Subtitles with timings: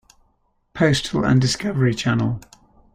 [0.73, 2.41] Postal and Discovery Channel.